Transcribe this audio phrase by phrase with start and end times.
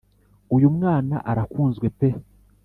[0.55, 2.09] uyu mwana arakunzwe pe